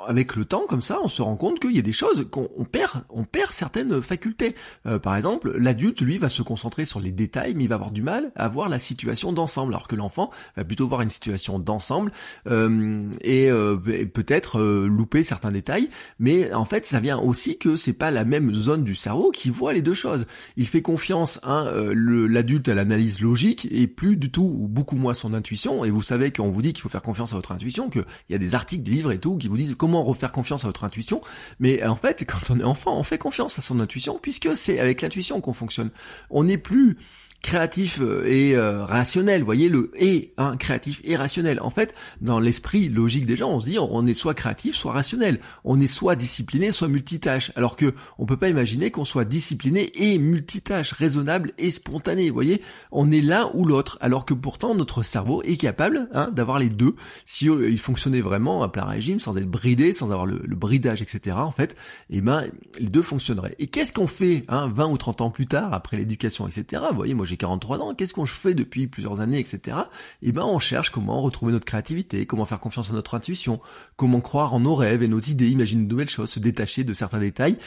avec 0.07 0.35
le 0.35 0.45
temps, 0.45 0.65
comme 0.67 0.81
ça, 0.81 0.99
on 1.03 1.07
se 1.07 1.21
rend 1.21 1.35
compte 1.35 1.59
qu'il 1.59 1.75
y 1.75 1.79
a 1.79 1.83
des 1.83 1.93
choses 1.93 2.27
qu'on 2.31 2.47
perd, 2.65 3.03
on 3.11 3.25
perd 3.25 3.51
certaines 3.51 4.01
facultés. 4.01 4.55
par 5.03 5.15
exemple, 5.15 5.55
l'adulte, 5.55 6.01
lui, 6.01 6.17
va 6.17 6.29
se 6.29 6.41
concentrer 6.41 6.85
sur 6.85 6.99
les 6.99 7.11
détails, 7.11 7.53
mais 7.53 7.65
il 7.65 7.67
va 7.67 7.75
avoir 7.75 7.91
du 7.91 8.01
mal 8.01 8.31
à 8.35 8.47
voir 8.47 8.69
la 8.69 8.79
situation 8.79 9.34
d'ensemble, 9.35 9.73
alors 9.73 9.87
que 9.87 9.95
l'enfant 9.95 10.31
va 10.57 10.63
plutôt 10.63 10.87
voir 10.87 11.01
une 11.01 11.09
situation 11.09 11.59
d'ensemble 11.59 12.11
euh, 12.49 13.09
et, 13.21 13.49
euh, 13.51 13.77
peut-être 13.77 14.59
euh, 14.59 14.87
louper 14.87 15.23
certains 15.23 15.51
détails, 15.51 15.89
mais 16.19 16.53
en 16.53 16.65
fait 16.65 16.85
ça 16.85 16.99
vient 16.99 17.19
aussi 17.19 17.57
que 17.57 17.75
c'est 17.75 17.93
pas 17.93 18.11
la 18.11 18.25
même 18.25 18.53
zone 18.53 18.83
du 18.83 18.95
cerveau 18.95 19.31
qui 19.31 19.49
voit 19.49 19.73
les 19.73 19.81
deux 19.81 19.93
choses. 19.93 20.25
Il 20.57 20.67
fait 20.67 20.81
confiance, 20.81 21.39
hein, 21.43 21.71
l'adulte 21.93 22.67
à 22.69 22.73
l'analyse 22.73 23.21
logique 23.21 23.67
et 23.71 23.87
plus 23.87 24.17
du 24.17 24.31
tout 24.31 24.55
ou 24.59 24.67
beaucoup 24.67 24.95
moins 24.95 25.13
son 25.13 25.33
intuition. 25.33 25.85
Et 25.85 25.89
vous 25.89 26.01
savez 26.01 26.31
qu'on 26.31 26.49
vous 26.49 26.61
dit 26.61 26.73
qu'il 26.73 26.81
faut 26.81 26.89
faire 26.89 27.01
confiance 27.01 27.33
à 27.33 27.35
votre 27.35 27.51
intuition, 27.51 27.89
qu'il 27.89 28.05
y 28.29 28.35
a 28.35 28.37
des 28.37 28.55
articles, 28.55 28.83
des 28.83 28.91
livres 28.91 29.11
et 29.11 29.19
tout 29.19 29.37
qui 29.37 29.47
vous 29.47 29.57
disent 29.57 29.75
comment 29.77 30.03
refaire 30.03 30.31
confiance 30.31 30.63
à 30.63 30.67
votre 30.67 30.83
intuition. 30.83 31.21
Mais 31.59 31.83
en 31.83 31.95
fait, 31.95 32.25
quand 32.27 32.53
on 32.53 32.59
est 32.59 32.63
enfant, 32.63 32.97
on 32.97 33.03
fait 33.03 33.17
confiance 33.17 33.59
à 33.59 33.61
son 33.61 33.79
intuition 33.79 34.19
puisque 34.21 34.55
c'est 34.55 34.79
avec 34.79 35.01
l'intuition 35.01 35.41
qu'on 35.41 35.53
fonctionne. 35.53 35.89
On 36.29 36.45
n'est 36.45 36.57
plus 36.57 36.97
créatif 37.45 37.99
euh, 38.01 38.25
et 38.25 38.55
euh, 38.55 38.83
rationnel. 38.83 39.43
Voyez 39.43 39.69
le 39.69 39.91
et, 39.95 40.31
hein, 40.37 40.57
créatif 40.57 40.99
et 41.03 41.15
rationnel. 41.15 41.59
En 41.61 41.69
fait, 41.69 41.93
dans 42.19 42.39
l'esprit 42.39 42.89
logique 42.89 43.27
des 43.27 43.35
gens, 43.35 43.51
on 43.51 43.59
se 43.59 43.65
dit 43.65 43.77
on 43.79 44.05
est 44.07 44.15
soit 44.15 44.33
créatif, 44.33 44.75
soit 44.75 44.91
rationnel. 44.91 45.39
On 45.63 45.79
est 45.79 45.87
soit 45.87 46.15
discipliné, 46.15 46.71
soit 46.71 46.87
multitâche. 46.87 47.51
Alors 47.55 47.77
que 47.77 47.93
on 48.17 48.25
peut 48.25 48.35
pas 48.35 48.49
imaginer 48.49 48.89
qu'on 48.89 49.05
soit 49.05 49.25
discipliné 49.25 49.91
et 49.93 50.17
multitâche, 50.17 50.91
raisonnable 50.91 51.51
et 51.59 51.69
spontané. 51.69 52.31
Voyez, 52.31 52.63
on 52.91 53.11
est 53.11 53.21
l'un 53.21 53.51
ou 53.53 53.63
l'autre. 53.63 53.99
Alors 54.01 54.25
que 54.25 54.33
pourtant 54.33 54.73
notre 54.73 55.03
cerveau 55.03 55.43
est 55.43 55.57
capable 55.57 56.09
hein, 56.13 56.31
d'avoir 56.31 56.57
les 56.57 56.69
deux. 56.69 56.95
Si 57.25 57.47
euh, 57.47 57.69
il 57.69 57.79
fonctionnait 57.79 58.21
vraiment 58.21 58.63
à 58.63 58.69
plein 58.69 58.85
régime, 58.85 59.19
sans 59.19 59.37
être 59.37 59.49
bridé, 59.49 59.93
sans 59.93 60.07
avoir 60.07 60.25
le, 60.25 60.39
bridage, 60.55 61.03
etc. 61.03 61.35
En 61.37 61.51
fait, 61.51 61.75
eh 62.09 62.21
ben 62.21 62.45
les 62.79 62.89
deux 62.89 63.03
fonctionneraient. 63.03 63.55
Et 63.59 63.67
qu'est-ce 63.67 63.93
qu'on 63.93 64.07
fait 64.07 64.45
hein, 64.47 64.67
20 64.73 64.87
ou 64.87 64.97
30 64.97 65.21
ans 65.21 65.29
plus 65.29 65.45
tard, 65.45 65.73
après 65.73 65.97
l'éducation, 65.97 66.47
etc. 66.47 66.81
Vous 66.89 66.95
voyez, 66.95 67.13
moi 67.13 67.25
j'ai 67.25 67.34
43 67.37 67.79
ans, 67.79 67.95
qu'est-ce 67.95 68.13
qu'on 68.13 68.25
fait 68.25 68.53
depuis 68.53 68.87
plusieurs 68.87 69.21
années, 69.21 69.39
etc. 69.39 69.77
Et 70.21 70.29
eh 70.29 70.31
ben 70.31 70.43
on 70.43 70.59
cherche 70.59 70.89
comment 70.89 71.21
retrouver 71.21 71.51
notre 71.51 71.65
créativité, 71.65 72.25
comment 72.25 72.45
faire 72.45 72.59
confiance 72.59 72.89
à 72.89 72.93
notre 72.93 73.15
intuition, 73.15 73.59
comment 73.95 74.21
croire 74.21 74.53
en 74.53 74.59
nos 74.59 74.73
rêves 74.73 75.03
et 75.03 75.07
nos 75.07 75.19
idées, 75.19 75.49
imaginer 75.49 75.83
de 75.83 75.89
nouvelles 75.89 76.09
choses, 76.09 76.29
se 76.29 76.39
détacher 76.39 76.83
de 76.83 76.93
certains 76.93 77.19
détails 77.19 77.57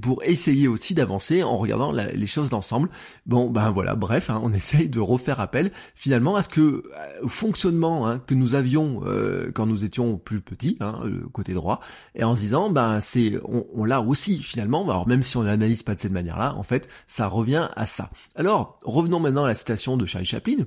pour 0.00 0.22
essayer 0.24 0.68
aussi 0.68 0.94
d'avancer 0.94 1.42
en 1.42 1.56
regardant 1.56 1.92
les 1.92 2.26
choses 2.26 2.50
d'ensemble. 2.50 2.88
Bon, 3.26 3.50
ben 3.50 3.70
voilà, 3.70 3.94
bref, 3.94 4.30
hein, 4.30 4.40
on 4.42 4.52
essaye 4.54 4.88
de 4.88 5.00
refaire 5.00 5.40
appel 5.40 5.70
finalement 5.94 6.36
à 6.36 6.42
ce 6.42 6.48
que 6.48 6.60
euh, 6.60 6.82
au 7.22 7.28
fonctionnement 7.28 8.06
hein, 8.06 8.18
que 8.18 8.34
nous 8.34 8.54
avions 8.54 9.02
euh, 9.04 9.50
quand 9.52 9.66
nous 9.66 9.84
étions 9.84 10.18
plus 10.18 10.40
petits, 10.40 10.76
hein, 10.80 11.00
le 11.04 11.28
côté 11.28 11.52
droit, 11.52 11.80
et 12.14 12.24
en 12.24 12.34
se 12.34 12.40
disant, 12.40 12.70
ben 12.70 13.00
c'est, 13.00 13.38
on, 13.44 13.66
on 13.74 13.84
l'a 13.84 14.00
aussi 14.00 14.42
finalement. 14.42 14.88
Alors 14.88 15.08
même 15.08 15.22
si 15.22 15.36
on 15.36 15.42
l'analyse 15.42 15.82
pas 15.82 15.94
de 15.94 16.00
cette 16.00 16.12
manière-là, 16.12 16.54
en 16.54 16.62
fait, 16.62 16.88
ça 17.06 17.26
revient 17.26 17.68
à 17.76 17.86
ça. 17.86 18.10
Alors 18.34 18.78
revenons 18.82 19.20
maintenant 19.20 19.44
à 19.44 19.48
la 19.48 19.54
citation 19.54 19.96
de 19.96 20.06
Charlie 20.06 20.26
Chaplin 20.26 20.64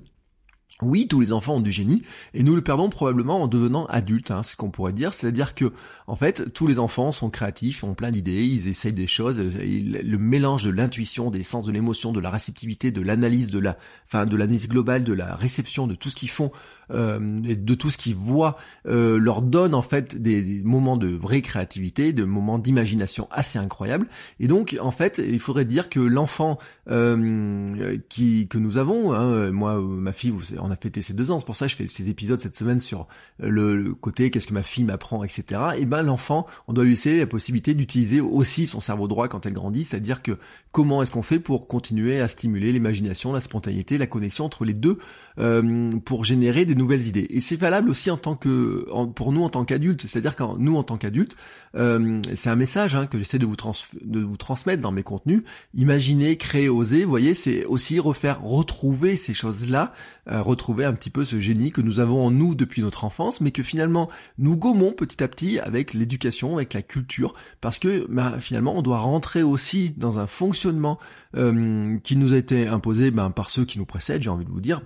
oui, 0.84 1.07
tous 1.07 1.19
les 1.19 1.34
enfants 1.34 1.55
ont 1.55 1.62
du 1.62 1.72
génie, 1.72 2.03
et 2.36 2.43
nous 2.43 2.55
le 2.55 2.62
perdons 2.62 2.89
probablement 2.89 3.41
en 3.41 3.48
devenant 3.48 3.88
adultes, 3.88 4.29
hein, 4.29 4.43
c'est 4.43 4.51
ce 4.51 4.57
qu'on 4.57 4.69
pourrait 4.69 4.93
dire. 4.93 5.12
C'est-à-dire 5.12 5.55
que, 5.55 5.72
en 6.05 6.15
fait, 6.15 6.53
tous 6.53 6.67
les 6.67 6.77
enfants 6.77 7.12
sont 7.12 7.31
créatifs, 7.31 7.84
ont 7.84 7.96
plein 7.96 8.12
d'idées, 8.12 8.43
ils 8.43 8.67
essayent 8.67 8.93
des 8.93 9.07
choses. 9.07 9.39
le 9.39 10.17
mélange 10.17 10.65
de 10.65 10.69
l'intuition, 10.69 11.31
des 11.31 11.41
sens 11.41 11.65
de 11.65 11.72
l'émotion, 11.72 12.12
de 12.12 12.19
la 12.19 12.29
réceptivité, 12.29 12.91
de 12.91 13.01
l'analyse, 13.01 13.50
de 13.50 13.60
la, 13.60 13.77
enfin, 14.05 14.25
de 14.25 14.36
l'analyse 14.36 14.67
globale, 14.67 15.03
de 15.03 15.13
la 15.13 15.36
réception, 15.36 15.88
de 15.88 15.96
tout 15.96 16.10
ce 16.10 16.15
qu'ils 16.15 16.29
font, 16.29 16.51
euh, 16.91 17.19
de 17.19 17.75
tout 17.75 17.89
ce 17.89 17.98
qu'ils 17.98 18.15
voient, 18.15 18.55
euh, 18.88 19.17
leur 19.17 19.41
donne 19.41 19.75
en 19.75 19.81
fait 19.81 20.22
des, 20.22 20.62
moments 20.63 20.96
de 20.96 21.07
vraie 21.07 21.41
créativité, 21.41 22.13
de 22.13 22.24
moments 22.24 22.60
d'imagination 22.60 23.27
assez 23.31 23.60
incroyables. 23.60 24.07
Et 24.39 24.48
donc, 24.48 24.77
en 24.79 24.91
fait, 24.91 25.17
il 25.25 25.39
faudrait 25.39 25.65
dire 25.65 25.89
que 25.89 26.00
l'enfant 26.00 26.60
euh, 26.89 27.98
qui 28.10 28.48
que 28.48 28.57
nous 28.57 28.77
avons, 28.77 29.13
hein, 29.13 29.51
moi, 29.51 29.81
ma 29.81 30.13
fille, 30.13 30.34
on 30.67 30.71
a 30.71 30.75
fêté 30.75 31.01
ses 31.01 31.13
deux 31.13 31.31
ans, 31.31 31.39
c'est 31.39 31.45
pour 31.45 31.55
ça 31.55 31.65
que 31.65 31.71
je 31.71 31.77
fais 31.77 31.88
ces 31.88 32.09
épisodes 32.09 32.39
cette 32.39 32.55
semaine 32.55 32.79
sur 32.79 33.07
le, 33.39 33.93
côté 33.93 34.31
qu'est-ce 34.31 34.47
que 34.47 34.53
ma 34.53 34.63
fille 34.63 34.83
m'apprend, 34.83 35.24
etc. 35.24 35.62
Et 35.77 35.86
ben 35.86 36.01
l'enfant, 36.01 36.47
on 36.67 36.74
doit 36.74 36.83
lui 36.83 36.91
laisser 36.91 37.19
la 37.19 37.27
possibilité 37.27 37.74
d'utiliser 37.74 38.21
aussi 38.21 38.65
son 38.65 38.81
cerveau 38.81 39.07
droit 39.07 39.27
quand 39.27 39.45
elle 39.45 39.53
grandit, 39.53 39.83
c'est-à-dire 39.83 40.21
que 40.21 40.38
comment 40.71 41.01
est-ce 41.01 41.12
qu'on 41.12 41.24
fait 41.24 41.39
pour 41.39 41.67
continuer 41.67 42.19
à 42.19 42.27
stimuler 42.27 42.71
l'imagination, 42.71 43.33
la 43.33 43.39
spontanéité, 43.39 43.97
la 43.97 44.07
connexion 44.07 44.45
entre 44.45 44.65
les 44.65 44.74
deux, 44.74 44.97
euh, 45.39 45.97
pour 46.05 46.25
générer 46.25 46.65
des 46.65 46.75
nouvelles 46.75 47.07
idées. 47.07 47.27
Et 47.29 47.41
c'est 47.41 47.55
valable 47.55 47.89
aussi 47.89 48.09
en 48.09 48.17
tant 48.17 48.36
que, 48.36 48.86
pour 49.15 49.31
nous 49.31 49.43
en 49.43 49.50
tant 49.50 49.65
qu'adultes, 49.65 50.07
c'est-à-dire 50.07 50.36
que 50.36 50.43
nous 50.57 50.75
en 50.75 50.83
tant 50.83 50.97
qu'adultes, 50.97 51.36
euh, 51.75 52.21
c'est 52.33 52.50
un 52.50 52.55
message 52.55 52.95
hein, 52.95 53.07
que 53.07 53.17
j'essaie 53.17 53.39
de 53.39 53.45
vous, 53.45 53.55
vous 53.55 54.38
transmettre 54.38 54.81
dans 54.81 54.91
mes 54.91 55.03
contenus. 55.03 55.43
Imaginez, 55.75 56.38
créer, 56.38 56.69
oser, 56.69 57.05
voyez, 57.05 57.33
c'est 57.33 57.65
aussi 57.65 58.00
refaire, 58.00 58.41
retrouver 58.43 59.15
ces 59.15 59.33
choses-là, 59.33 59.93
euh, 60.29 60.41
retrouver 60.57 60.85
un 60.85 60.93
petit 60.93 61.09
peu 61.09 61.23
ce 61.23 61.39
génie 61.39 61.71
que 61.71 61.81
nous 61.81 61.99
avons 61.99 62.25
en 62.25 62.31
nous 62.31 62.55
depuis 62.55 62.81
notre 62.81 63.05
enfance, 63.05 63.41
mais 63.41 63.51
que 63.51 63.63
finalement 63.63 64.09
nous 64.37 64.57
gommons 64.57 64.91
petit 64.91 65.23
à 65.23 65.27
petit 65.27 65.59
avec 65.59 65.93
l'éducation, 65.93 66.55
avec 66.55 66.73
la 66.73 66.81
culture, 66.81 67.35
parce 67.61 67.79
que 67.79 68.07
bah, 68.09 68.37
finalement 68.39 68.75
on 68.75 68.81
doit 68.81 68.97
rentrer 68.97 69.43
aussi 69.43 69.91
dans 69.91 70.19
un 70.19 70.27
fonctionnement 70.27 70.97
euh, 71.35 71.97
qui 71.99 72.15
nous 72.15 72.33
a 72.33 72.37
été 72.37 72.67
imposé 72.67 73.11
ben, 73.11 73.29
par 73.29 73.49
ceux 73.49 73.65
qui 73.65 73.77
nous 73.77 73.85
précèdent, 73.85 74.23
j'ai 74.23 74.29
envie 74.29 74.45
de 74.45 74.51
vous 74.51 74.61
dire 74.61 74.81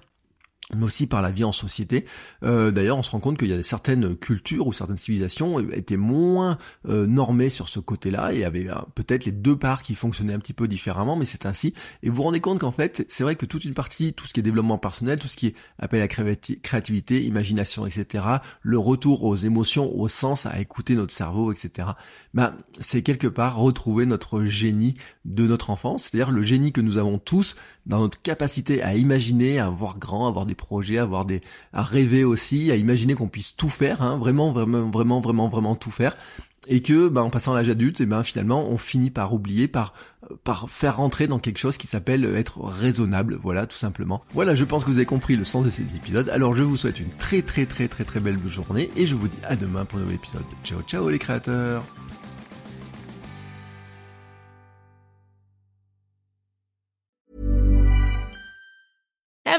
mais 0.75 0.85
aussi 0.85 1.07
par 1.07 1.21
la 1.21 1.31
vie 1.31 1.43
en 1.43 1.51
société. 1.51 2.05
Euh, 2.43 2.71
d'ailleurs, 2.71 2.97
on 2.97 3.03
se 3.03 3.11
rend 3.11 3.19
compte 3.19 3.37
qu'il 3.37 3.49
y 3.49 3.53
a 3.53 3.63
certaines 3.63 4.15
cultures 4.15 4.67
ou 4.67 4.73
certaines 4.73 4.97
civilisations 4.97 5.59
étaient 5.71 5.97
moins 5.97 6.57
euh, 6.87 7.07
normées 7.07 7.49
sur 7.49 7.69
ce 7.69 7.79
côté-là 7.79 8.33
et 8.33 8.43
avaient 8.43 8.69
euh, 8.69 8.75
peut-être 8.95 9.25
les 9.25 9.31
deux 9.31 9.55
parts 9.55 9.83
qui 9.83 9.95
fonctionnaient 9.95 10.33
un 10.33 10.39
petit 10.39 10.53
peu 10.53 10.67
différemment, 10.67 11.15
mais 11.15 11.25
c'est 11.25 11.45
ainsi. 11.45 11.73
Et 12.03 12.09
vous 12.09 12.15
vous 12.15 12.23
rendez 12.23 12.39
compte 12.39 12.59
qu'en 12.59 12.71
fait, 12.71 13.05
c'est 13.07 13.23
vrai 13.23 13.35
que 13.35 13.45
toute 13.45 13.65
une 13.65 13.73
partie, 13.73 14.13
tout 14.13 14.27
ce 14.27 14.33
qui 14.33 14.39
est 14.39 14.43
développement 14.43 14.77
personnel, 14.77 15.19
tout 15.19 15.27
ce 15.27 15.37
qui 15.37 15.47
est 15.47 15.55
appel 15.79 16.01
à 16.01 16.07
créativité, 16.07 17.23
imagination, 17.23 17.85
etc., 17.85 18.25
le 18.61 18.77
retour 18.77 19.23
aux 19.23 19.35
émotions, 19.35 19.93
au 19.95 20.07
sens, 20.07 20.45
à 20.45 20.59
écouter 20.59 20.95
notre 20.95 21.13
cerveau, 21.13 21.51
etc., 21.51 21.89
ben, 22.33 22.55
c'est 22.79 23.01
quelque 23.01 23.27
part 23.27 23.57
retrouver 23.57 24.05
notre 24.05 24.43
génie 24.45 24.95
de 25.25 25.45
notre 25.47 25.69
enfance, 25.69 26.03
c'est-à-dire 26.03 26.31
le 26.31 26.41
génie 26.41 26.71
que 26.71 26.81
nous 26.81 26.97
avons 26.97 27.17
tous 27.17 27.55
dans 27.85 27.99
notre 27.99 28.21
capacité 28.21 28.81
à 28.81 28.95
imaginer, 28.95 29.59
à 29.59 29.69
voir 29.69 29.97
grand, 29.97 30.25
à 30.25 30.29
avoir 30.29 30.45
des 30.45 30.55
projets, 30.55 30.97
à 30.97 31.03
avoir 31.03 31.25
des, 31.25 31.41
à 31.73 31.83
rêver 31.83 32.23
aussi, 32.23 32.71
à 32.71 32.75
imaginer 32.75 33.15
qu'on 33.15 33.27
puisse 33.27 33.55
tout 33.55 33.69
faire, 33.69 34.01
hein, 34.01 34.17
vraiment, 34.17 34.51
vraiment, 34.51 34.89
vraiment, 34.89 35.19
vraiment, 35.19 35.47
vraiment 35.47 35.75
tout 35.75 35.91
faire, 35.91 36.15
et 36.67 36.81
que, 36.81 37.09
ben, 37.09 37.21
en 37.21 37.29
passant 37.29 37.53
à 37.53 37.55
l'âge 37.55 37.69
adulte, 37.69 38.01
et 38.01 38.05
ben, 38.05 38.23
finalement, 38.23 38.69
on 38.69 38.77
finit 38.77 39.09
par 39.09 39.33
oublier, 39.33 39.67
par, 39.67 39.93
par 40.43 40.69
faire 40.69 40.97
rentrer 40.97 41.27
dans 41.27 41.39
quelque 41.39 41.57
chose 41.57 41.77
qui 41.77 41.87
s'appelle 41.87 42.23
être 42.35 42.61
raisonnable, 42.61 43.39
voilà, 43.41 43.65
tout 43.65 43.77
simplement. 43.77 44.21
Voilà, 44.33 44.53
je 44.53 44.63
pense 44.63 44.83
que 44.83 44.89
vous 44.89 44.97
avez 44.97 45.05
compris 45.05 45.35
le 45.35 45.43
sens 45.43 45.65
de 45.65 45.71
ces 45.71 45.95
épisodes. 45.95 46.29
Alors, 46.29 46.55
je 46.55 46.63
vous 46.63 46.77
souhaite 46.77 46.99
une 46.99 47.09
très, 47.09 47.41
très, 47.41 47.65
très, 47.65 47.87
très, 47.87 48.03
très 48.03 48.19
belle 48.19 48.37
journée, 48.47 48.91
et 48.95 49.07
je 49.07 49.15
vous 49.15 49.27
dis 49.27 49.37
à 49.43 49.55
demain 49.55 49.85
pour 49.85 49.97
un 49.97 50.01
nouvel 50.01 50.15
épisode. 50.15 50.43
Ciao, 50.63 50.81
ciao 50.83 51.09
les 51.09 51.19
créateurs. 51.19 51.83